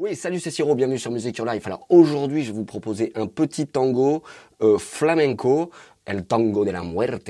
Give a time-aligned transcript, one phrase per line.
[0.00, 1.66] Oui, salut, c'est Siro, bienvenue sur Music Your Life.
[1.66, 4.22] Alors aujourd'hui, je vais vous proposer un petit tango
[4.62, 5.70] euh, flamenco,
[6.06, 7.28] El Tango de la Muerte.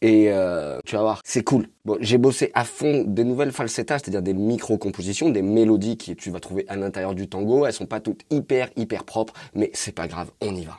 [0.00, 1.68] Et euh, tu vas voir, c'est cool.
[1.84, 6.30] Bon, j'ai bossé à fond des nouvelles falsettas, c'est-à-dire des micro-compositions, des mélodies que tu
[6.30, 7.66] vas trouver à l'intérieur du tango.
[7.66, 10.78] Elles sont pas toutes hyper, hyper propres, mais c'est pas grave, on y va.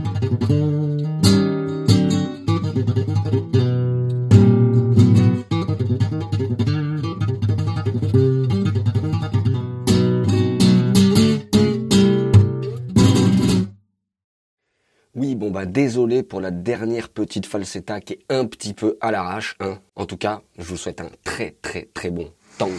[15.21, 19.11] Oui, bon bah désolé pour la dernière petite falsetta qui est un petit peu à
[19.11, 19.55] l'arrache.
[19.59, 19.77] Hein.
[19.95, 22.73] En tout cas, je vous souhaite un très très très bon tango.